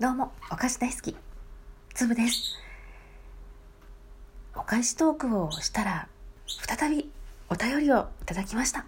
[0.00, 1.16] どうも、お菓子大好き、
[1.92, 2.56] つぶです。
[4.54, 6.06] お菓子トークをしたら、
[6.46, 7.10] 再び
[7.50, 8.86] お便りをいただきました。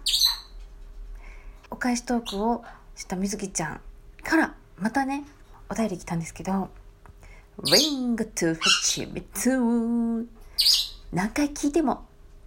[1.69, 2.63] お菓子トークを
[2.95, 3.81] したみずきちゃん
[4.23, 5.25] から、またね、
[5.69, 6.69] お便り来たんですけど、
[7.59, 10.27] Ring to Fetch Me Too
[11.11, 12.05] 何回聞いても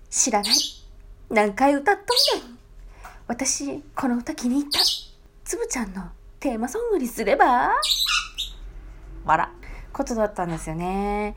[0.09, 0.55] 知らない。
[1.29, 2.59] 何回歌っとんねん。
[3.27, 4.81] 私、この歌気に入った。
[5.45, 6.09] つぶちゃんの
[6.41, 7.71] テーマソングにすれば
[9.25, 9.51] わら。
[9.93, 11.35] ことだったんですよね。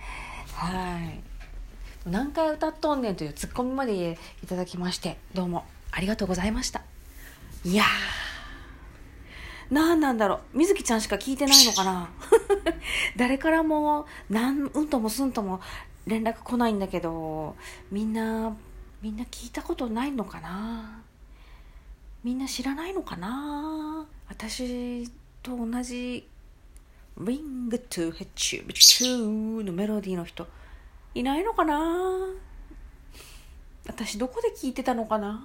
[0.53, 2.09] はい。
[2.09, 6.81] 何回歌っとんねんというツッコミまでいただきまして、どうもありがとうございました。
[7.63, 10.57] いやー、なんなんだろう。
[10.57, 12.09] みずきちゃんしか聞いてないのかな
[13.15, 15.61] 誰からも、なん、うんともすんとも
[16.05, 17.55] 連絡来ないんだけど、
[17.91, 18.55] みんな、
[19.01, 21.01] みんな聞いたことないのかな
[22.23, 25.07] みんな知らないのかな私
[25.43, 26.27] と同じ
[27.19, 30.47] Ring to hit you to のメロディーの人。
[31.15, 32.27] いないのかな？
[33.87, 35.43] 私どこで聞いてたのかな？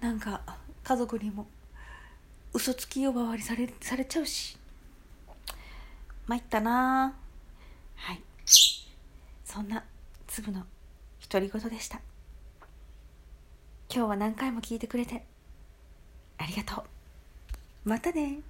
[0.00, 0.40] なんか
[0.82, 1.46] 家族にも
[2.54, 4.56] 嘘つき呼ばわりされされちゃうし。
[6.26, 7.14] 参ったな。
[7.96, 8.22] はい。
[9.44, 9.84] そんな
[10.28, 10.64] 粒の
[11.30, 12.00] 独り言でした。
[13.94, 15.26] 今日は何回も聞いてくれて
[16.38, 16.84] ありがとう。
[17.84, 18.40] またね。